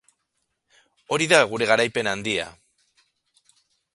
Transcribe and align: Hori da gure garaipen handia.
Hori 1.17 1.27
da 1.33 1.41
gure 1.51 1.69
garaipen 1.73 2.11
handia. 2.13 2.47